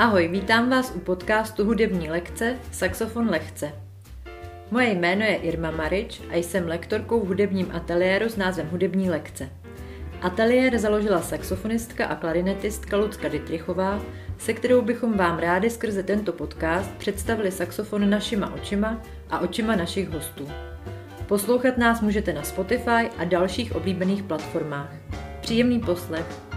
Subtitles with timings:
[0.00, 3.72] Ahoj, vítám vás u podcastu Hudební lekce Saxofon lehce.
[4.70, 9.48] Moje jméno je Irma Marič a jsem lektorkou v hudebním ateliéru s názvem Hudební lekce.
[10.22, 14.00] Ateliér založila saxofonistka a klarinetistka Lucka Dytrichová,
[14.38, 20.08] se kterou bychom vám rádi skrze tento podcast představili saxofon našima očima a očima našich
[20.08, 20.48] hostů.
[21.26, 24.94] Poslouchat nás můžete na Spotify a dalších oblíbených platformách.
[25.40, 26.49] Příjemný poslech.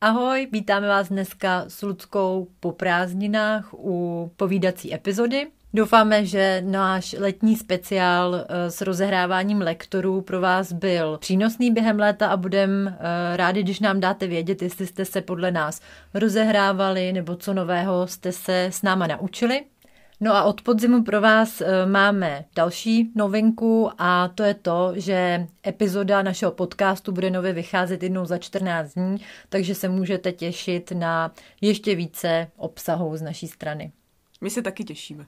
[0.00, 5.46] Ahoj, vítáme vás dneska s Ludskou po prázdninách u povídací epizody.
[5.74, 12.28] Doufáme, že náš letní speciál eh, s rozehráváním lektorů pro vás byl přínosný během léta
[12.28, 15.80] a budeme eh, rádi, když nám dáte vědět, jestli jste se podle nás
[16.14, 19.64] rozehrávali nebo co nového jste se s náma naučili.
[20.20, 25.46] No a od podzimu pro vás eh, máme další novinku a to je to, že
[25.66, 29.16] epizoda našeho podcastu bude nově vycházet jednou za 14 dní,
[29.48, 33.92] takže se můžete těšit na ještě více obsahu z naší strany.
[34.40, 35.26] My se taky těšíme.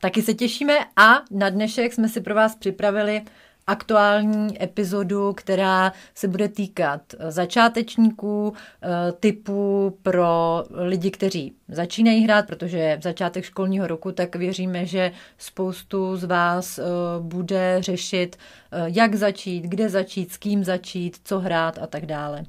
[0.00, 3.22] Taky se těšíme a na dnešek jsme si pro vás připravili
[3.70, 12.46] aktuální epizodu, která se bude týkat eh, začátečníků, eh, typu pro lidi, kteří začínají hrát,
[12.46, 16.82] protože je začátek školního roku, tak věříme, že spoustu z vás eh,
[17.20, 18.36] bude řešit,
[18.84, 22.44] jak začít, kde začít, s kým začít, co hrát a tak dále.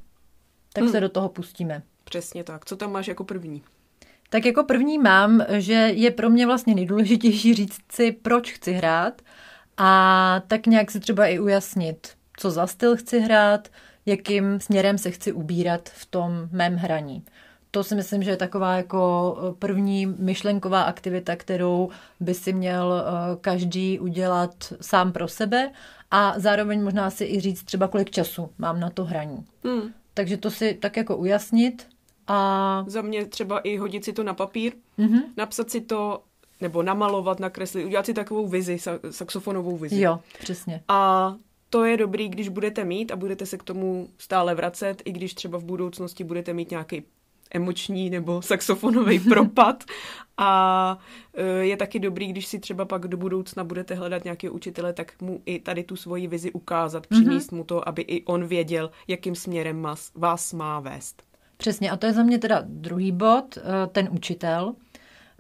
[0.74, 0.92] Tak hmm.
[0.92, 1.82] se do toho pustíme.
[2.04, 2.66] Přesně tak.
[2.66, 3.62] Co tam máš jako první?
[4.30, 9.22] Tak jako první mám, že je pro mě vlastně nejdůležitější říct si, proč chci hrát
[9.78, 13.68] a tak nějak si třeba i ujasnit, co za styl chci hrát,
[14.06, 17.24] jakým směrem se chci ubírat v tom mém hraní.
[17.72, 22.94] To si myslím, že je taková jako eh, první myšlenková aktivita, kterou by si měl
[22.94, 25.72] eh, každý udělat sám pro sebe
[26.12, 29.46] a zároveň možná si i říct třeba, kolik času mám na to hraní.
[29.64, 29.94] Hmm.
[30.14, 31.88] Takže to si tak jako ujasnit
[32.28, 32.84] a...
[32.88, 35.22] Za mě třeba i hodit si to na papír, mm-hmm.
[35.38, 36.24] napsat si to
[36.62, 38.78] nebo namalovat, nakreslit, udělat si takovou vizi,
[39.12, 40.02] saxofonovou vizi.
[40.02, 40.84] Jo, přesně.
[40.88, 41.34] A
[41.70, 45.34] to je dobrý, když budete mít a budete se k tomu stále vracet, i když
[45.34, 47.04] třeba v budoucnosti budete mít nějaký
[47.52, 49.84] emoční nebo saxofonový propad.
[50.38, 50.98] A
[51.34, 55.22] e, je taky dobrý, když si třeba pak do budoucna budete hledat nějaké učitele, tak
[55.22, 57.56] mu i tady tu svoji vizi ukázat, přinést mm-hmm.
[57.56, 61.24] mu to, aby i on věděl, jakým směrem vás má vést.
[61.58, 64.74] Přesně, a to je za mě teda druhý bod, e, ten učitel.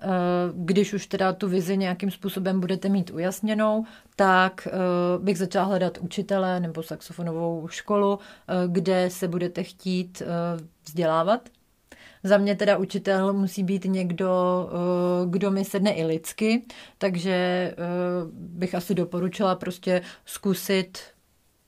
[0.01, 0.07] Eh,
[0.53, 3.85] když už teda tu vizi nějakým způsobem budete mít ujasněnou,
[4.15, 4.71] tak eh,
[5.19, 10.21] bych začala hledat učitele nebo saxofonovou školu, eh, kde se budete chtít
[10.83, 11.49] vzdělávat.
[12.23, 14.69] Za mě teda učitel musí být někdo,
[15.25, 16.65] kdo mi sedne i lidsky,
[16.97, 17.75] takže
[18.31, 20.99] bych asi doporučila prostě zkusit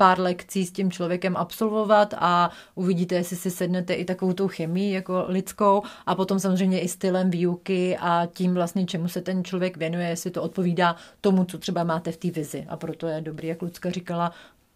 [0.03, 4.93] pár lekcí s tím člověkem absolvovat a uvidíte, jestli si sednete i takovou tou chemii
[4.93, 9.77] jako lidskou a potom samozřejmě i stylem výuky a tím vlastně, čemu se ten člověk
[9.77, 12.65] věnuje, jestli to odpovídá tomu, co třeba máte v té vizi.
[12.69, 14.31] A proto je dobrý, jak Lucka říkala,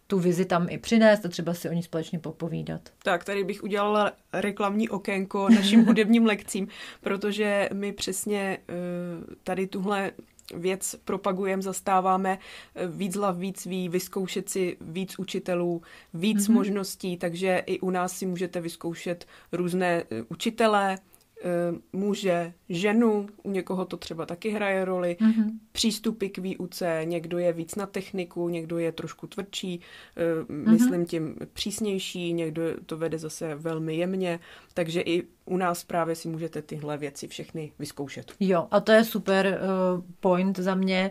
[0.06, 2.80] tu vizi tam i přinést a třeba si o ní společně popovídat.
[3.02, 6.68] Tak, tady bych udělala reklamní okénko našim hudebním lekcím,
[7.00, 8.74] protože my přesně eh,
[9.44, 10.10] tady tuhle
[10.54, 12.38] věc propagujeme, zastáváme
[12.74, 15.82] eh, víc hlav, víc ví, vyzkoušet si víc učitelů,
[16.14, 16.52] víc mm-hmm.
[16.52, 20.98] možností, takže i u nás si můžete vyzkoušet různé eh, učitele,
[21.92, 25.50] muže, ženu, u někoho to třeba taky hraje roli, mm-hmm.
[25.72, 29.80] přístupy k výuce, někdo je víc na techniku, někdo je trošku tvrdší,
[30.16, 30.70] mm-hmm.
[30.70, 34.40] myslím tím přísnější, někdo to vede zase velmi jemně,
[34.74, 38.32] takže i u nás právě si můžete tyhle věci všechny vyzkoušet.
[38.40, 39.60] Jo, a to je super
[39.96, 41.10] uh, point za mě,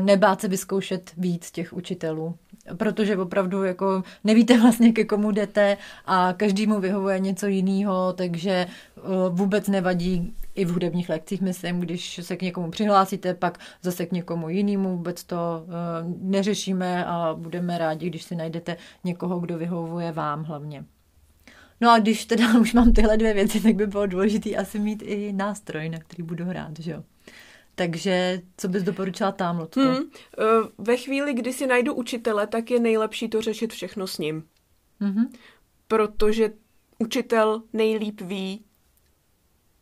[0.00, 2.34] nebát se vyzkoušet víc těch učitelů
[2.74, 9.00] protože opravdu jako nevíte vlastně, ke komu jdete a každému vyhovuje něco jiného, takže eh,
[9.30, 14.12] vůbec nevadí i v hudebních lekcích, myslím, když se k někomu přihlásíte, pak zase k
[14.12, 20.12] někomu jinému, vůbec to eh, neřešíme a budeme rádi, když si najdete někoho, kdo vyhovuje
[20.12, 20.84] vám hlavně.
[21.80, 25.02] No a když teda už mám tyhle dvě věci, tak by bylo důležité asi mít
[25.02, 27.02] i nástroj, na který budu hrát, že jo?
[27.78, 29.80] Takže co bys doporučila tam, Lotko?
[29.80, 30.02] Hmm.
[30.78, 34.44] Ve chvíli, kdy si najdu učitele, tak je nejlepší to řešit všechno s ním.
[35.00, 35.26] Mm-hmm.
[35.88, 36.52] Protože
[36.98, 38.64] učitel nejlíp ví,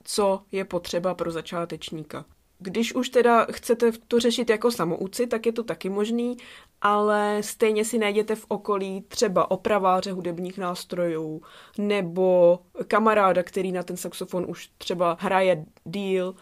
[0.05, 2.25] co je potřeba pro začátečníka.
[2.59, 6.37] Když už teda chcete to řešit jako samouci, tak je to taky možný,
[6.81, 11.43] ale stejně si najděte v okolí třeba opraváře hudebních nástrojů
[11.79, 16.35] nebo kamaráda, který na ten saxofon už třeba hraje díl,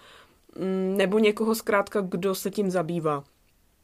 [0.96, 3.24] nebo někoho zkrátka, kdo se tím zabývá.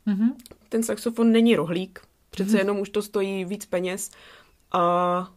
[0.06, 0.32] Mm-hmm.
[0.69, 2.00] Ten saxofon není rohlík,
[2.31, 2.59] přece mm-hmm.
[2.59, 4.11] jenom už to stojí víc peněz
[4.73, 5.31] a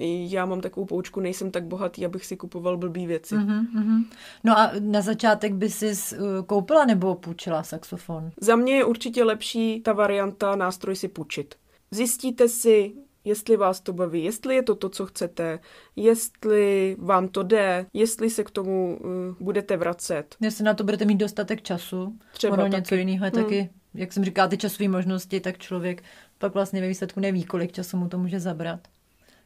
[0.00, 3.34] já mám takovou poučku, nejsem tak bohatý, abych si kupoval blbý věci.
[3.34, 4.04] Mm-hmm.
[4.44, 8.30] No a na začátek by si uh, koupila nebo půjčila saxofon?
[8.40, 11.54] Za mě je určitě lepší ta varianta nástroj si půjčit.
[11.90, 12.92] Zjistíte si,
[13.28, 15.58] jestli vás to baví, jestli je to to, co chcete,
[15.96, 19.10] jestli vám to jde, jestli se k tomu uh,
[19.40, 20.36] budete vracet.
[20.40, 22.18] Jestli na to budete mít dostatek času.
[22.32, 22.76] Třeba ono taky.
[22.76, 23.44] něco jiného je hmm.
[23.44, 26.02] taky, jak jsem říkala, ty časové možnosti, tak člověk
[26.38, 28.80] pak vlastně ve výsledku neví, kolik času mu to může zabrat.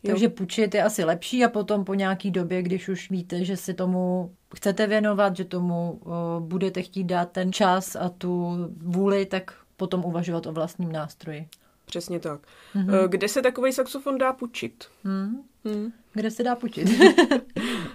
[0.07, 3.75] Takže půjčit je asi lepší a potom po nějaký době, když už víte, že si
[3.75, 9.55] tomu chcete věnovat, že tomu uh, budete chtít dát ten čas a tu vůli, tak
[9.77, 11.49] potom uvažovat o vlastním nástroji.
[11.93, 12.41] Přesně tak.
[12.75, 13.09] Mm-hmm.
[13.09, 14.85] Kde se takový saxofon dá půjčit?
[15.05, 15.43] Mm.
[15.65, 15.93] Mm.
[16.13, 16.89] Kde se dá půjčit?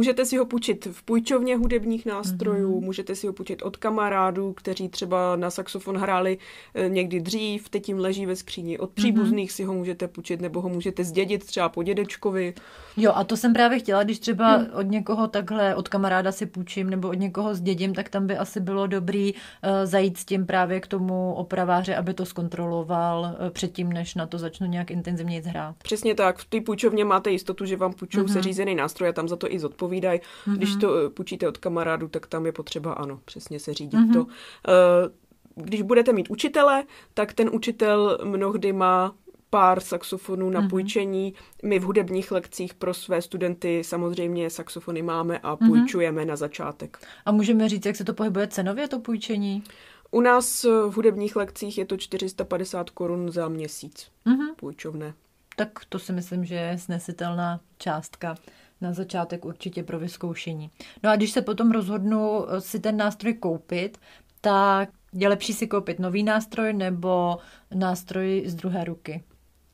[0.00, 2.84] Můžete si ho půjčit v půjčovně hudebních nástrojů, mm-hmm.
[2.84, 6.38] můžete si ho půjčit od kamarádů, kteří třeba na saxofon hráli
[6.74, 8.78] eh, někdy dřív, teď jim leží ve skříni.
[8.78, 9.54] Od příbuzných mm-hmm.
[9.54, 12.54] si ho můžete půjčit, nebo ho můžete zdědit třeba po dědečkovi.
[12.96, 14.66] Jo, a to jsem právě chtěla, když třeba mm.
[14.72, 18.60] od někoho takhle, od kamaráda si půjčím, nebo od někoho zdědím, tak tam by asi
[18.60, 19.40] bylo dobrý uh,
[19.84, 24.38] zajít s tím právě k tomu opraváře, aby to zkontroloval uh, předtím, než na to
[24.38, 25.76] začnu nějak intenzivně hrát.
[25.82, 28.32] Přesně tak, v té půjčovně máte jistotu, že vám půjčou mm-hmm.
[28.32, 30.20] seřízený nástroj a tam za to i zodpovědnost odpovídají.
[30.20, 30.56] Mm-hmm.
[30.56, 34.12] Když to eh, půjčíte od kamarádu, tak tam je potřeba, ano, přesně se řídit mm-hmm.
[34.12, 34.26] to.
[34.68, 35.10] Eh,
[35.54, 36.84] když budete mít učitele,
[37.14, 39.14] tak ten učitel mnohdy má
[39.50, 40.70] pár saxofonů na mm-hmm.
[40.70, 41.34] půjčení.
[41.64, 45.68] My v hudebních lekcích pro své studenty samozřejmě saxofony máme a mhm.
[45.68, 46.26] půjčujeme mm-hmm.
[46.26, 46.98] na začátek.
[47.24, 49.62] A můžeme říct, jak se to pohybuje cenově, to půjčení?
[50.10, 54.54] U nás v hudebních lekcích je to 450 korun za měsíc mm-hmm.
[54.56, 55.14] půjčovné.
[55.56, 58.34] Tak to si myslím, že je snesitelná částka
[58.80, 60.70] na začátek určitě pro vyzkoušení.
[61.02, 63.98] No a když se potom rozhodnu eh, si ten nástroj koupit,
[64.40, 67.38] tak je lepší si koupit nový nástroj nebo
[67.74, 69.22] nástroj z druhé ruky?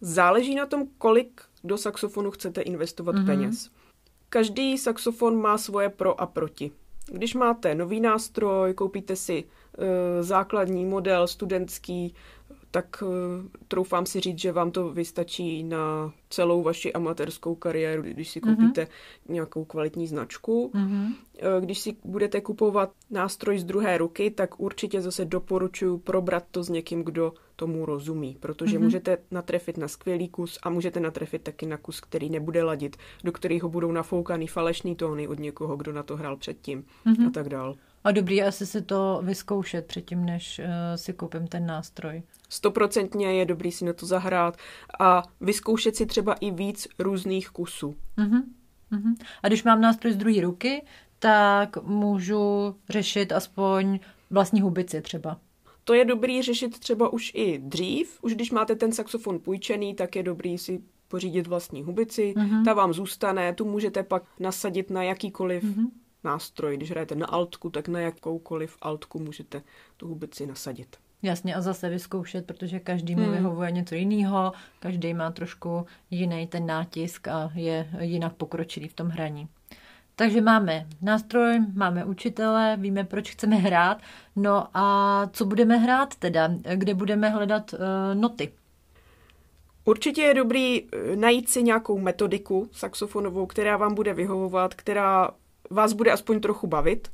[0.00, 3.26] Záleží na tom, kolik do saxofonu chcete investovat mm-hmm.
[3.26, 3.70] peněz.
[4.28, 6.70] Každý saxofon má svoje pro a proti.
[7.12, 12.14] Když máte nový nástroj, koupíte si e, základní model studentský,
[12.70, 13.08] tak uh,
[13.68, 18.56] troufám si říct, že vám to vystačí na celou vaši amatérskou kariéru, když si mhm.
[18.56, 19.32] koupíte mm-hmm.
[19.32, 20.70] nějakou kvalitní značku.
[20.74, 21.14] Mm-hmm.
[21.60, 26.68] Když si budete kupovat nástroj z druhé ruky, tak určitě zase doporučuji probrat to s
[26.68, 28.82] někým, kdo tomu rozumí, protože mm-hmm.
[28.82, 33.32] můžete natrefit na skvělý kus a můžete natrefit taky na kus, který nebude ladit, do
[33.32, 37.26] kterého budou nafoukaný falešný tóny od někoho, kdo na to hrál předtím mm-hmm.
[37.26, 37.74] a tak dál.
[38.06, 40.64] A dobrý asi si to vyzkoušet předtím, než uh,
[40.96, 42.22] si koupím ten nástroj.
[42.48, 44.56] Stoprocentně je dobrý si na to zahrát
[45.00, 47.94] a vyzkoušet si třeba i víc různých kusů.
[48.18, 48.42] Uh-huh.
[48.92, 49.14] Uh-huh.
[49.42, 50.82] A když mám nástroj z druhé ruky,
[51.18, 53.98] tak můžu řešit aspoň
[54.30, 55.40] vlastní hubici třeba.
[55.84, 58.18] To je dobrý řešit třeba už i dřív.
[58.22, 62.34] Už když máte ten saxofon půjčený, tak je dobrý si pořídit vlastní hubici.
[62.36, 62.64] Uh-huh.
[62.64, 65.90] Ta vám zůstane, tu můžete pak nasadit na jakýkoliv uh-huh.
[66.24, 66.76] Nástroj.
[66.76, 69.62] Když hrajete na altku, tak na jakoukoliv altku můžete
[69.96, 70.96] tu hubici nasadit.
[71.22, 73.32] Jasně a zase vyzkoušet, protože každý mu hmm.
[73.32, 79.08] vyhovuje něco jiného, každý má trošku jiný ten nátisk a je jinak pokročilý v tom
[79.08, 79.48] hraní.
[80.16, 83.98] Takže máme nástroj, máme učitele, víme, proč chceme hrát.
[84.36, 86.50] No a co budeme hrát teda?
[86.74, 87.78] Kde budeme hledat uh,
[88.14, 88.52] noty?
[89.84, 95.30] Určitě je dobrý eh, najít si nějakou metodiku saxofonovou, která vám bude vyhovovat, která
[95.70, 97.08] vás bude aspoň trochu bavit.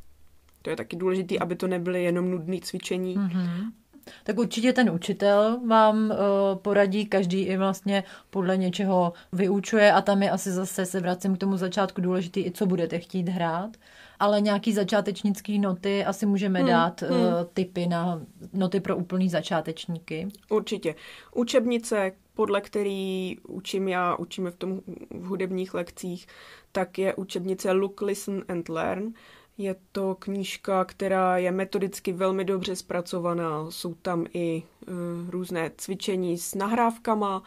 [0.63, 3.17] To je taky důležité, aby to nebyly jenom nudné cvičení.
[3.17, 3.82] Mm-hmm
[4.25, 6.17] tak určitě ten učitel vám uh,
[6.63, 11.39] poradí, každý i vlastně podle něčeho vyučuje a tam je asi zase, se vracím k
[11.39, 13.77] tomu začátku, důležitý i co budete chtít hrát
[14.23, 17.21] ale nějaký začátečnický noty asi můžeme hmm, dát hmm.
[17.21, 20.29] Uh, typy na noty pro úplný začátečníky.
[20.51, 20.95] Určitě.
[21.35, 24.81] Učebnice, podle který učím já, učíme v tom
[25.11, 26.27] v hudebních lekcích,
[26.73, 29.13] tak je učebnice Look, Listen and Learn.
[29.59, 33.71] Je to knížka, která je metodicky velmi dobře zpracovaná.
[33.71, 37.43] Jsou tam i uh, různé cvičení s nahrávkama,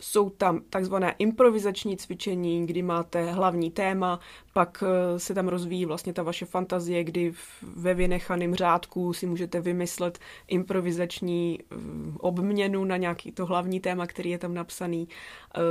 [0.00, 4.20] jsou tam takzvané improvizační cvičení, kdy máte hlavní téma,
[4.52, 7.32] pak uh, se tam rozvíjí vlastně ta vaše fantazie, kdy
[7.62, 11.78] ve vynechaném řádku si můžete vymyslet improvizační uh,
[12.18, 15.08] obměnu na nějaký to hlavní téma, který je tam napsaný.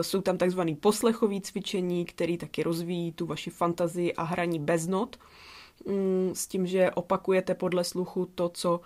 [0.01, 5.15] Jsou tam takzvané poslechové cvičení, který taky rozvíjí tu vaši fantazii a hraní bez not.
[5.86, 8.82] Mm, s tím, že opakujete podle sluchu to, co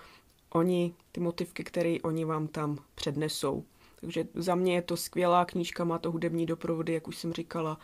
[0.49, 3.63] oni, ty motivky, které oni vám tam přednesou.
[4.01, 7.79] Takže za mě je to skvělá knížka, má to hudební doprovody, jak už jsem říkala.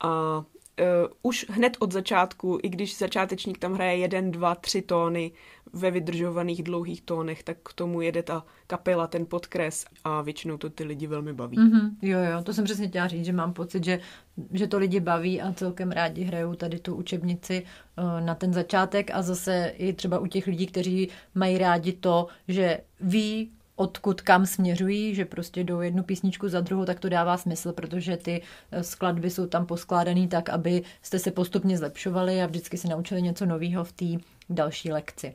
[0.00, 0.44] A
[0.80, 0.86] uh,
[1.22, 5.32] už hned od začátku, i když začátečník tam hraje jeden, dva, tři tóny,
[5.72, 10.70] ve vydržovaných dlouhých tónech, tak k tomu jede ta kapela, ten podkres a většinou to
[10.70, 11.58] ty lidi velmi baví.
[11.58, 14.00] Mm-hmm, jo, jo, to jsem přesně chtěla říct, že mám pocit, že,
[14.52, 17.62] že to lidi baví a celkem rádi hrajou tady tu učebnici
[17.98, 22.26] uh, na ten začátek a zase i třeba u těch lidí, kteří mají rádi to,
[22.48, 27.36] že ví, odkud kam směřují, že prostě jdou jednu písničku za druhou, tak to dává
[27.36, 32.46] smysl, protože ty eh, skladby jsou tam poskládané tak, aby jste se postupně zlepšovali a
[32.46, 34.04] vždycky se naučili něco nového v té
[34.50, 35.34] další lekci.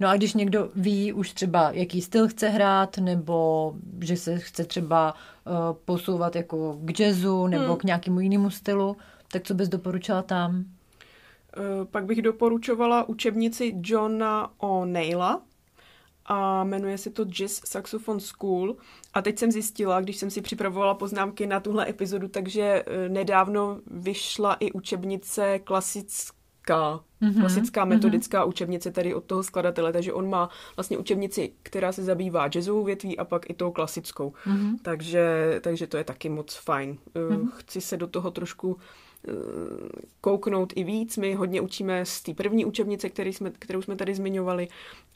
[0.00, 4.64] No a když někdo ví už třeba, jaký styl chce hrát, nebo že se chce
[4.64, 5.52] třeba uh,
[5.84, 7.76] posouvat jako k jazzu nebo hmm.
[7.76, 8.96] k nějakému jinému stylu,
[9.32, 10.56] tak co bys doporučila tam?
[10.58, 10.64] Uh,
[11.84, 15.42] pak bych doporučovala učebnici Johna O'Neilla,
[16.32, 18.76] a jmenuje se to Jazz Saxophone School.
[19.14, 23.80] A teď jsem zjistila, když jsem si připravovala poznámky na tuhle epizodu, takže e, nedávno
[23.86, 27.40] vyšla i učebnice klasická, mm-hmm.
[27.40, 28.48] klasická metodická mm-hmm.
[28.48, 33.18] učebnice tady od toho skladatele, takže on má vlastně učebnici, která se zabývá jazzovou větví
[33.18, 34.32] a pak i tou klasickou.
[34.46, 34.76] Mm-hmm.
[34.82, 36.98] Takže, takže to je taky moc fajn.
[37.14, 37.50] Mm-hmm.
[37.54, 38.76] Chci se do toho trošku
[40.20, 41.16] kouknout i víc.
[41.16, 44.68] My hodně učíme z té první učebnice, který jsme, kterou jsme tady zmiňovali,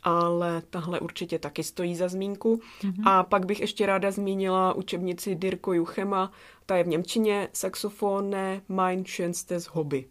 [0.03, 2.61] ale tahle určitě taky stojí za zmínku.
[2.81, 3.03] Mm-hmm.
[3.09, 6.33] A pak bych ještě ráda zmínila učebnici Dirko Juchema,
[6.67, 10.07] ta je v Němčině, saxofone Mein schönstes Hobby.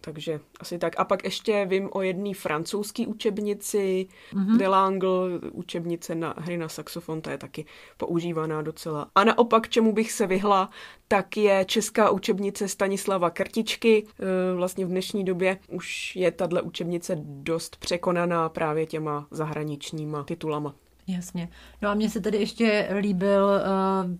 [0.00, 1.00] Takže asi tak.
[1.00, 4.56] A pak ještě vím o jedné francouzské učebnici, mm-hmm.
[4.56, 7.64] Delangle, učebnice na hry na saxofon, ta je taky
[7.96, 9.10] používaná docela.
[9.14, 10.70] A naopak, čemu bych se vyhla,
[11.08, 14.06] tak je česká učebnice Stanislava Krtičky.
[14.20, 20.74] E, vlastně v dnešní době už je tahle učebnice dost překonaná právě těma zahraničníma titulama.
[21.06, 21.48] Jasně.
[21.82, 24.10] No a mně se tedy ještě líbil uh,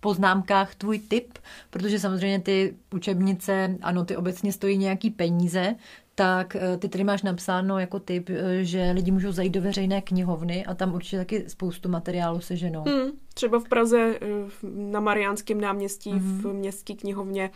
[0.00, 1.38] poznámkách tvůj tip,
[1.70, 5.74] protože samozřejmě ty učebnice, ano, ty obecně stojí nějaký peníze,
[6.18, 10.02] tak eh, ty tady máš napsáno jako tip, eh, že lidi můžou zajít do veřejné
[10.02, 12.82] knihovny a tam určitě taky spoustu materiálu seženou.
[12.82, 14.26] Hmm, třeba v Praze eh,
[14.62, 16.40] na Mariánském náměstí hmm.
[16.42, 17.50] v městské knihovně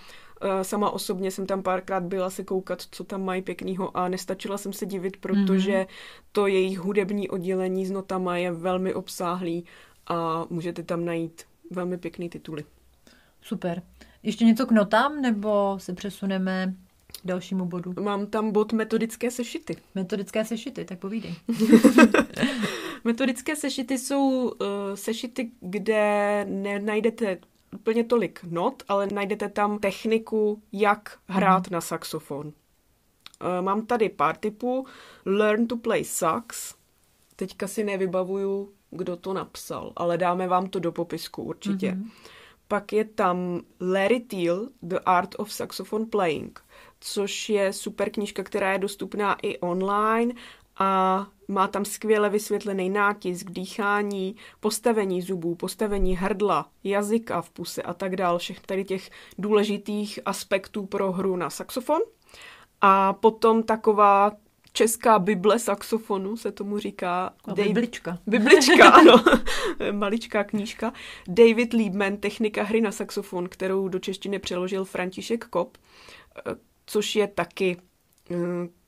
[0.63, 4.73] Sama osobně jsem tam párkrát byla se koukat, co tam mají pěknýho a nestačila jsem
[4.73, 5.87] se divit, protože mm
[6.33, 9.65] to jejich hudební oddělení s notama je velmi obsáhlý
[10.07, 12.65] a můžete tam najít velmi pěkný tituly.
[13.43, 13.83] Super.
[14.23, 16.75] Ještě něco k notám, nebo se přesuneme
[17.23, 17.95] k dalšímu bodu?
[18.01, 19.77] Mám tam bod metodické sešity.
[19.95, 21.35] Metodické sešity, tak povídej.
[23.05, 27.39] metodické sešity jsou uh, sešity, kde nenajdete
[27.75, 31.73] úplně tolik not, ale najdete tam techniku, jak hrát mm.
[31.73, 32.47] na saxofon.
[32.47, 32.53] Uh,
[33.61, 34.87] mám tady pár typů.
[35.27, 36.75] Learn to play sax.
[37.37, 41.93] Teďka si nevybavuju kdo to napsal, ale dáme vám to do popisku určitě.
[41.93, 42.11] Mm-hmm.
[42.69, 46.61] Pak je tam Larry Teal, The Art of Saxophone Playing,
[47.01, 50.35] což je super knížka, která je dostupná i online
[50.79, 57.95] a má tam skvěle vysvětlený nátisk, dýchání, postavení zubů, postavení hrdla, jazyka v puse a
[57.95, 62.01] tak dál, všech tady těch důležitých aspektů pro hru na saxofon.
[62.81, 64.33] A potom taková
[64.73, 67.35] česká Bible saxofonu, se tomu říká.
[67.45, 67.69] A Dave...
[67.69, 68.19] Biblička.
[68.27, 69.25] Biblička, ano.
[69.93, 70.93] Maličká knížka.
[71.29, 75.79] David Liebman, technika hry na saxofon, kterou do češtiny přeložil František Kop,
[76.87, 77.77] což je taky
[78.31, 78.35] eh,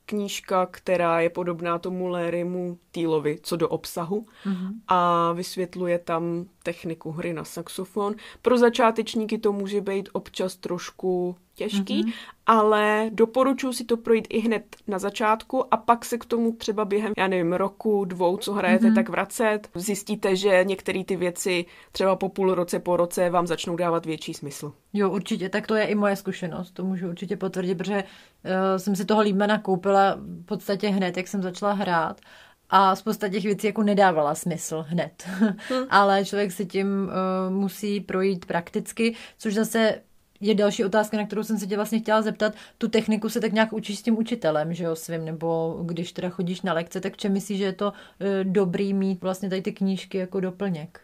[0.05, 4.71] knížka, která je podobná tomu Larrymu Týlovi, co do obsahu mm-hmm.
[4.87, 8.15] a vysvětluje tam techniku hry na saxofon.
[8.41, 12.13] Pro začátečníky to může být občas trošku těžký, mm-hmm.
[12.45, 16.85] ale doporučuji si to projít i hned na začátku a pak se k tomu třeba
[16.85, 18.95] během, já nevím, roku, dvou, co hrajete, mm-hmm.
[18.95, 19.69] tak vracet.
[19.75, 24.33] Zjistíte, že některé ty věci třeba po půl roce, po roce vám začnou dávat větší
[24.33, 24.73] smysl.
[24.93, 28.95] Jo, určitě, tak to je i moje zkušenost, to můžu určitě potvrdit, protože uh, jsem
[28.95, 32.21] si toho Líbmana koupila v podstatě hned, jak jsem začala hrát
[32.69, 35.23] a spousta těch věcí jako nedávala smysl hned.
[35.25, 35.53] Hmm.
[35.89, 40.01] Ale člověk si tím uh, musí projít prakticky, což zase
[40.41, 42.53] je další otázka, na kterou jsem se tě vlastně chtěla zeptat.
[42.77, 46.29] Tu techniku se tak nějak učíš s tím učitelem, že jo, svým, nebo když teda
[46.29, 49.71] chodíš na lekce, tak čem myslíš, že je to e, dobrý mít vlastně tady ty
[49.71, 51.01] knížky jako doplněk?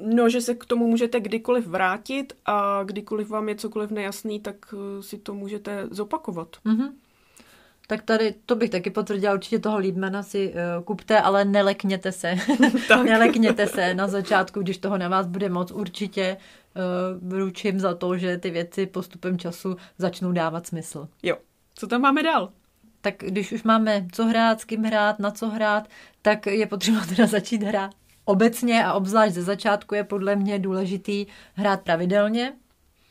[0.00, 4.56] No, že se k tomu můžete kdykoliv vrátit a kdykoliv vám je cokoliv nejasný, tak
[4.74, 6.56] e, si to můžete zopakovat.
[6.66, 6.92] Mm-hmm.
[7.86, 12.34] Tak tady to bych taky potvrdila, určitě toho Liebmana si uh, kupte, ale nelekněte se.
[13.04, 15.70] nelekněte se na začátku, když toho na vás bude moc.
[15.70, 16.36] Určitě
[17.24, 21.08] uh, ručím za to, že ty věci postupem času začnou dávat smysl.
[21.22, 21.36] Jo.
[21.74, 22.52] Co tam máme dál?
[23.00, 25.88] Tak když už máme co hrát, s kým hrát, na co hrát,
[26.22, 27.90] tak je potřeba teda začít hrát.
[28.24, 32.52] Obecně a obzvlášť ze začátku je podle mě důležitý hrát pravidelně,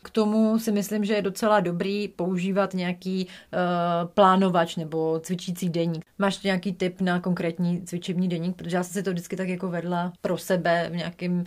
[0.03, 6.05] K tomu si myslím, že je docela dobrý používat nějaký uh, plánovač nebo cvičící deník.
[6.19, 8.55] Máš nějaký tip na konkrétní cvičební deník?
[8.55, 11.45] Protože já jsem si to vždycky tak jako vedla pro sebe v nějakém uh,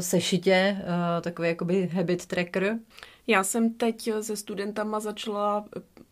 [0.00, 2.78] sešitě, uh, takový jakoby habit tracker.
[3.26, 5.64] Já jsem teď se studentama začala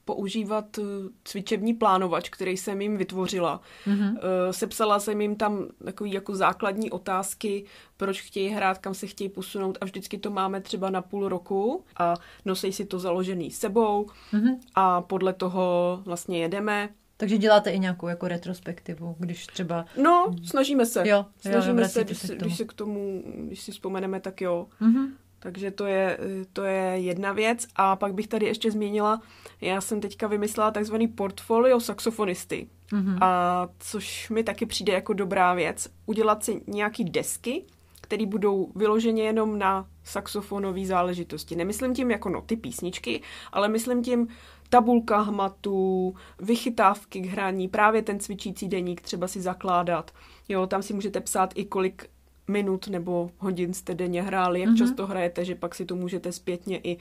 [0.04, 0.82] používat eh,
[1.24, 3.60] cvičební plánovač, který jsem jim vytvořila.
[3.86, 4.18] Mm-hmm.
[4.50, 7.64] Sepsala jsem jim tam takový jako základní otázky,
[7.96, 11.84] proč chtějí hrát, kam se chtějí posunout a vždycky to máme třeba na půl roku
[11.96, 14.58] a nosí si to založený sebou mm-hmm.
[14.74, 16.88] a podle toho vlastně jedeme.
[17.16, 19.84] Takže děláte i nějakou jako retrospektivu, když třeba...
[20.02, 21.08] No, snažíme se.
[21.08, 24.66] Jo, snažíme jo, se, když, se, když se k tomu, když si vzpomeneme, tak jo.
[24.80, 25.08] Mm-hmm.
[25.42, 26.18] Takže to je,
[26.52, 27.66] to je jedna věc.
[27.76, 29.22] A pak bych tady ještě zmínila,
[29.60, 32.68] já jsem teďka vymyslela takzvaný portfolio saxofonisty.
[32.92, 33.18] Mm-hmm.
[33.20, 35.88] A což mi taky přijde jako dobrá věc.
[36.06, 37.64] Udělat si nějaký desky,
[38.00, 41.56] které budou vyloženě jenom na saxofonové záležitosti.
[41.56, 43.22] Nemyslím tím jako noty písničky,
[43.52, 44.28] ale myslím tím
[44.68, 50.10] tabulka hmatů, vychytávky k hraní, právě ten cvičící deník třeba si zakládat.
[50.48, 52.10] Jo, tam si můžete psát i kolik
[52.48, 54.78] minut nebo hodin jste denně hráli, jak mm-hmm.
[54.78, 57.00] často hrajete, že pak si to můžete zpětně i uh,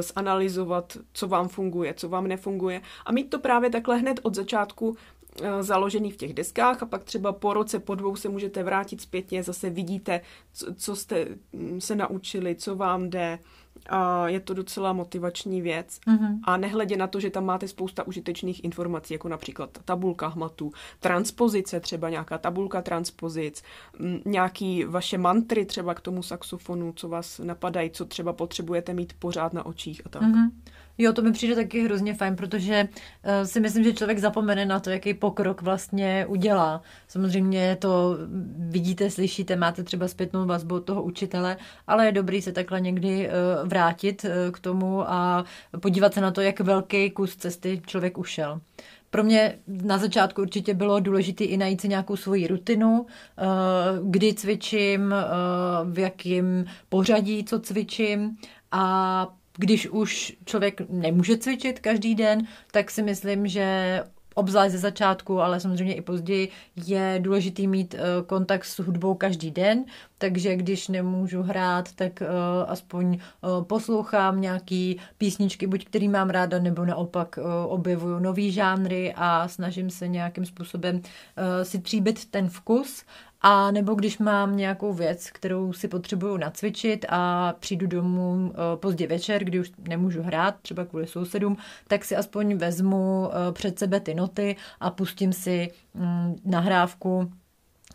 [0.00, 2.80] zanalizovat, co vám funguje, co vám nefunguje.
[3.06, 4.96] A mít to právě takhle hned od začátku uh,
[5.60, 9.42] založený v těch deskách a pak třeba po roce, po dvou se můžete vrátit zpětně,
[9.42, 10.20] zase vidíte,
[10.52, 11.26] co, co jste
[11.78, 13.38] se naučili, co vám jde,
[13.88, 16.00] a je to docela motivační věc.
[16.06, 16.38] Mm-hmm.
[16.44, 21.80] A nehledě na to, že tam máte spousta užitečných informací, jako například tabulka hmatů, transpozice,
[21.80, 23.62] třeba nějaká tabulka transpozic,
[24.24, 29.52] nějaký vaše mantry třeba k tomu saxofonu, co vás napadají, co třeba potřebujete mít pořád
[29.52, 30.22] na očích a tak.
[30.22, 30.50] Mm-hmm.
[31.02, 34.80] Jo, to mi přijde taky hrozně fajn, protože uh, si myslím, že člověk zapomene na
[34.80, 36.82] to, jaký pokrok vlastně udělá.
[37.08, 38.16] Samozřejmě to
[38.58, 43.28] vidíte, slyšíte, máte třeba zpětnou vazbu od toho učitele, ale je dobrý se takhle někdy
[43.28, 45.44] uh, vrátit uh, k tomu a
[45.80, 48.60] podívat se na to, jak velký kus cesty člověk ušel.
[49.10, 53.06] Pro mě na začátku určitě bylo důležité i najít si nějakou svoji rutinu,
[54.02, 55.14] kdy cvičím,
[55.84, 58.36] v jakém pořadí, co cvičím
[58.72, 64.00] a když už člověk nemůže cvičit každý den, tak si myslím, že
[64.34, 66.48] obzvlášť ze začátku, ale samozřejmě i později,
[66.86, 69.84] je důležitý mít uh, kontakt s hudbou každý den,
[70.18, 72.26] takže když nemůžu hrát, tak uh,
[72.70, 79.48] aspoň uh, poslouchám nějaký písničky, buď který mám ráda, nebo naopak objevuju nový žánry a
[79.48, 81.00] snažím se nějakým způsobem
[81.62, 83.04] si tříbit ten vkus
[83.42, 89.06] a nebo když mám nějakou věc, kterou si potřebuju nacvičit a přijdu domů eh, pozdě
[89.06, 91.56] večer, kdy už nemůžu hrát, třeba kvůli sousedům,
[91.88, 97.32] tak si aspoň vezmu eh, před sebe ty noty a pustím si mm, nahrávku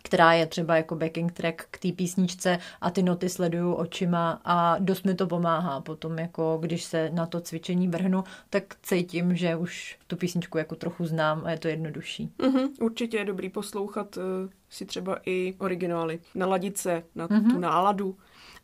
[0.06, 4.78] která je třeba jako backing track k té písničce a ty noty sleduju očima a
[4.78, 9.56] dost mi to pomáhá potom, jako když se na to cvičení vrhnu, tak cítím, že
[9.56, 12.30] už tu písničku jako trochu znám a je to jednodušší.
[12.38, 14.22] Mm-hmm, určitě je dobrý poslouchat uh,
[14.70, 17.50] si třeba i originály, naladit se na mm-hmm.
[17.50, 18.16] tu náladu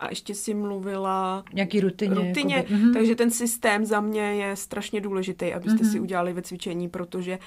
[0.03, 1.45] a ještě si mluvila...
[1.53, 2.15] Nějaký rutině.
[2.15, 2.75] rutině jakoby.
[2.75, 2.93] Mhm.
[2.93, 5.91] takže ten systém za mě je strašně důležitý, abyste mm-hmm.
[5.91, 7.39] si udělali ve cvičení, protože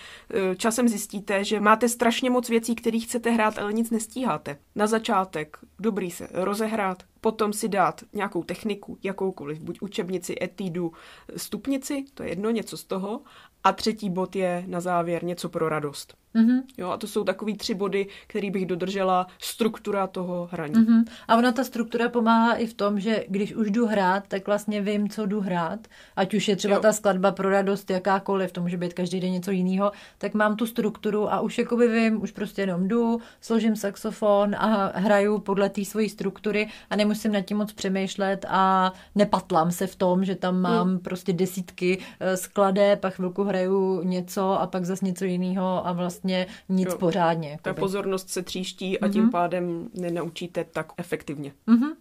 [0.52, 4.58] e, časem zjistíte, že máte strašně moc věcí, které chcete hrát, ale nic nestíháte.
[4.76, 10.94] Na začátek dobrý se rozehrát, potom si dát nějakou techniku, jakoukoliv, buď učebnici, etídu,
[11.38, 13.22] stupnici, to je jedno, něco z toho,
[13.64, 16.14] a třetí bod je na závěr něco pro radost.
[16.36, 16.62] Mm-hmm.
[16.78, 20.74] Jo, a to jsou takový tři body, který bych dodržela, struktura toho hraní.
[20.74, 21.06] Mm-hmm.
[21.28, 24.82] A ona ta struktura pomáhá i v tom, že když už jdu hrát, tak vlastně
[24.82, 25.88] vím, co jdu hrát.
[26.16, 26.82] Ať už je třeba jo.
[26.82, 30.66] ta skladba pro radost jakákoliv, to může být každý den něco jiného, tak mám tu
[30.66, 35.86] strukturu a už jakoby vím, už prostě jenom jdu, složím saxofon a hraju podle té
[35.86, 40.62] svojí struktury a nemusím nad tím moc přemýšlet a nepatlám se v tom, že tam
[40.62, 41.00] mám mm.
[41.00, 46.48] prostě desítky eh, skladeb, pak chvilku hraju něco a pak zase něco jiného a vlastně
[46.70, 46.98] nic jo.
[46.98, 47.50] pořádně.
[47.50, 47.64] Jakoby.
[47.64, 49.12] Ta pozornost se tříští a mm-hmm.
[49.12, 51.52] tím pádem nenaučíte tak efektivně.
[51.68, 51.92] Mm-hmm.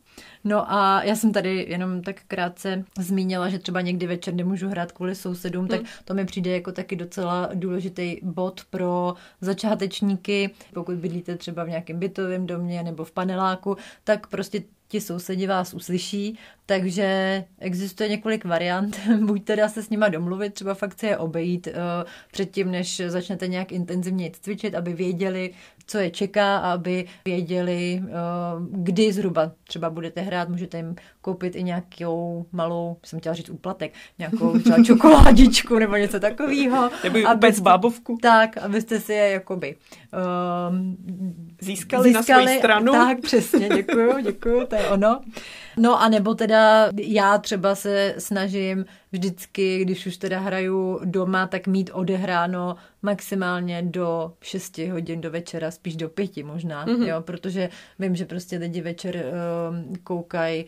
[0.44, 4.92] No a já jsem tady jenom tak krátce zmínila, že třeba někdy večer nemůžu hrát
[4.92, 5.68] kvůli sousedům, hmm.
[5.68, 10.50] tak to mi přijde jako taky docela důležitý bod pro začátečníky.
[10.74, 15.74] Pokud bydlíte třeba v nějakém bytovém domě nebo v paneláku, tak prostě ti sousedi vás
[15.74, 19.00] uslyší, takže existuje několik variant.
[19.20, 21.72] Buď teda se s nima domluvit, třeba fakt se je obejít uh,
[22.32, 25.54] předtím, než začnete nějak intenzivně cvičit, aby věděli,
[25.86, 30.48] co je čeká a aby věděli, uh, kdy zhruba třeba budete hrát.
[30.48, 36.20] Můžete jim koupit i nějakou malou, jsem chtěla říct úplatek, nějakou třeba čokoládičku nebo něco
[36.20, 36.90] takového.
[37.04, 38.18] Nebo vůbec bábovku.
[38.22, 39.76] Tak, abyste si je jakoby
[40.70, 40.96] um,
[41.60, 42.92] získali, získali na svou stranu.
[42.92, 45.20] Tak, přesně, děkuju, děkuju, to je ono.
[45.76, 51.66] No a nebo teda já třeba se snažím vždycky, když už teda hraju doma, tak
[51.66, 57.06] mít odehráno maximálně do 6 hodin do večera, spíš do 5 možná, mm-hmm.
[57.06, 60.64] jo, protože vím, že prostě lidi večer uh, koukají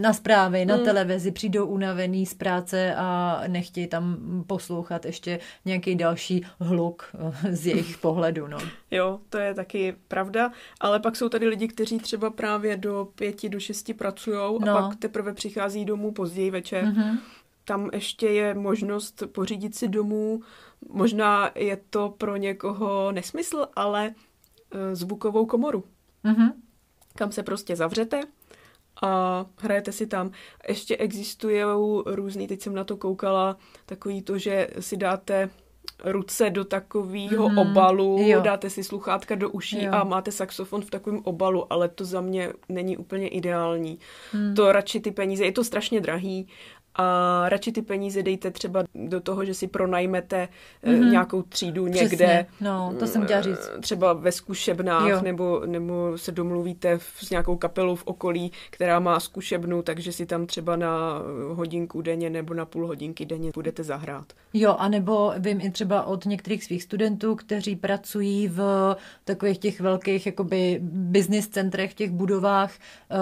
[0.00, 0.84] na zprávy, na mm.
[0.84, 7.66] televizi, přijdou unavený z práce a nechtějí tam poslouchat ještě nějaký další hluk uh, z
[7.66, 8.58] jejich pohledu, no.
[8.90, 13.48] Jo, to je taky pravda, ale pak jsou tady lidi, kteří třeba právě do pěti,
[13.48, 14.76] do šesti pracují no.
[14.78, 16.84] a pak teprve přichází domů později večer.
[16.84, 17.18] Mm-hmm
[17.64, 20.42] tam ještě je možnost pořídit si domů.
[20.88, 24.14] Možná je to pro někoho nesmysl, ale
[24.70, 25.84] e, zvukovou komoru.
[26.24, 26.52] Mm-hmm.
[27.14, 28.20] Kam se prostě zavřete
[29.02, 30.30] a hrajete si tam.
[30.68, 31.62] Ještě existují
[32.06, 35.50] různý, teď jsem na to koukala, takový to, že si dáte
[36.04, 38.40] ruce do takového mm, obalu, jo.
[38.40, 39.92] dáte si sluchátka do uší jo.
[39.92, 43.98] a máte saxofon v takovém obalu, ale to za mě není úplně ideální.
[44.32, 44.54] Mm.
[44.54, 46.48] To radši ty peníze, je to strašně drahý
[46.96, 50.48] a radši ty peníze dejte třeba do toho, že si pronajmete
[50.84, 51.10] mm-hmm.
[51.10, 52.02] nějakou třídu Přesně.
[52.02, 52.46] někde.
[52.60, 53.70] No, to jsem chtěla říct.
[53.76, 59.20] Eh, třeba ve zkušebnách, nebo, nebo se domluvíte s nějakou kapelou v okolí, která má
[59.20, 64.32] zkušebnu, takže si tam třeba na hodinku denně nebo na půl hodinky denně budete zahrát.
[64.52, 70.26] Jo, anebo vím i třeba od některých svých studentů, kteří pracují v takových těch velkých
[70.26, 72.72] jakoby business centrech, v těch budovách,
[73.10, 73.16] eh,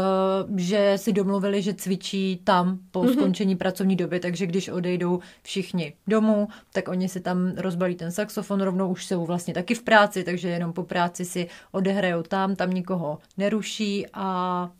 [0.56, 3.12] že si domluvili, že cvičí tam po mm-hmm.
[3.12, 8.60] skončení pracovní doby, takže když odejdou všichni domů, tak oni si tam rozbalí ten saxofon,
[8.60, 12.70] rovnou už jsou vlastně taky v práci, takže jenom po práci si odehrajou tam, tam
[12.70, 14.70] nikoho neruší a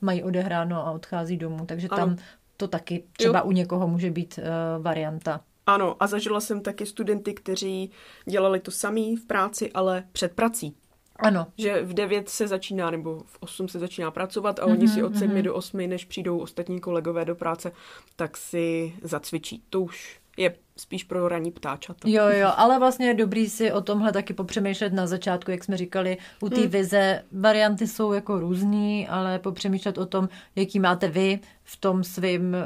[0.00, 1.96] mají odehráno a odchází domů, takže ano.
[1.96, 2.16] tam
[2.56, 3.44] to taky třeba jo.
[3.44, 5.40] u někoho může být uh, varianta.
[5.66, 7.90] Ano, a zažila jsem taky studenty, kteří
[8.28, 10.74] dělali to samý v práci, ale před prací.
[11.22, 11.46] Ano.
[11.58, 15.02] Že v 9 se začíná, nebo v 8 se začíná pracovat a mm-hmm, oni si
[15.02, 15.42] od 7 mm-hmm.
[15.42, 17.72] do 8, než přijdou ostatní kolegové do práce,
[18.16, 19.62] tak si zacvičí.
[19.70, 22.08] To už je spíš pro ranní ptáčata.
[22.08, 25.76] Jo, jo, ale vlastně je dobrý si o tomhle taky popřemýšlet na začátku, jak jsme
[25.76, 26.70] říkali, u té hmm.
[26.70, 27.22] vize.
[27.32, 32.56] Varianty jsou jako různý, ale popřemýšlet o tom, jaký máte vy v tom svém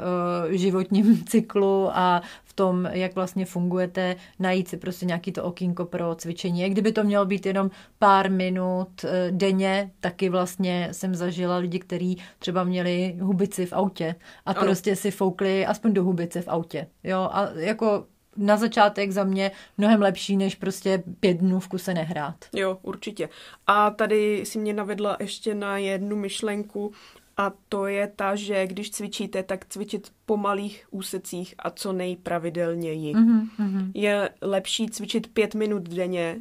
[0.46, 5.84] uh, životním cyklu a v tom, jak vlastně fungujete, najít si prostě nějaký to okýnko
[5.84, 6.60] pro cvičení.
[6.60, 11.78] Jak kdyby to mělo být jenom pár minut uh, denně, taky vlastně jsem zažila lidi,
[11.78, 14.14] kteří třeba měli hubici v autě
[14.46, 14.60] a ano.
[14.60, 16.86] prostě si foukli aspoň do hubice v autě.
[17.04, 17.95] Jo, a jako
[18.36, 22.44] na začátek za mě mnohem lepší, než prostě pět dnů v kuse nehrát.
[22.52, 23.28] Jo, určitě.
[23.66, 26.92] A tady si mě navedla ještě na jednu myšlenku,
[27.36, 33.14] a to je ta, že když cvičíte, tak cvičit po malých úsecích a co nejpravidelněji.
[33.14, 33.90] Mm-hmm.
[33.94, 36.36] Je lepší cvičit pět minut denně,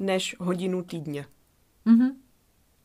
[0.00, 1.26] než hodinu týdně.
[1.86, 2.10] Mm-hmm.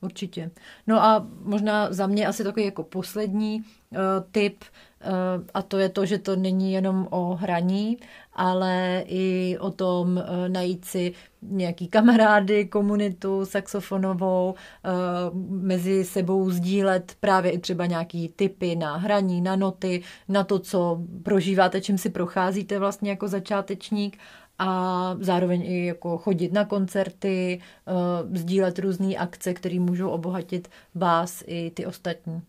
[0.01, 0.51] Určitě.
[0.87, 3.97] No a možná za mě asi takový jako poslední uh,
[4.31, 7.97] tip, uh, a to je to, že to není jenom o hraní,
[8.37, 17.15] ale i o tom uh, najít si nějaký kamarády, komunitu saxofonovou, uh, mezi sebou sdílet
[17.19, 22.09] právě i třeba nějaký typy na hraní, na noty, na to, co prožíváte, čím si
[22.09, 24.17] procházíte vlastně jako začátečník
[24.59, 31.43] a zároveň i jako chodit na koncerty, uh, sdílet různé akce, které můžou obohatit vás
[31.47, 32.41] i ty ostatní.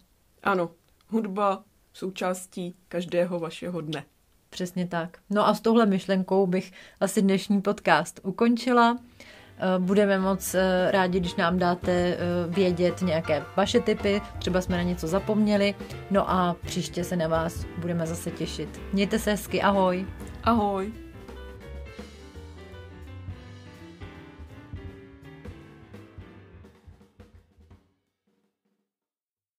[0.43, 0.71] Ano,
[1.09, 4.05] hudba součástí každého vašeho dne.
[4.51, 5.19] Přesně tak.
[5.31, 8.99] No a s touhle myšlenkou bych asi dnešní podcast ukončila.
[9.59, 14.83] Eh, budeme moc eh, rádi, když nám dáte vědět nějaké vaše typy, třeba jsme na
[14.83, 15.75] něco zapomněli.
[16.11, 18.81] No a příště se na vás budeme zase těšit.
[18.93, 20.07] Mějte se hezky, ahoj.
[20.45, 21.08] Ahoj.